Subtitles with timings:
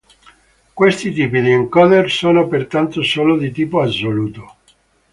[0.73, 4.55] Questi tipi di encoder sono pertanto solo di tipo assoluto.